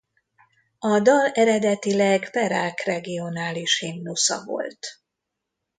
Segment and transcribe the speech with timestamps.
[0.79, 4.99] A dal eredetileg Perak regionális himnusza volt.